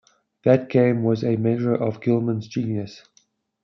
[0.45, 3.03] That game was a measure of Gillman's genius.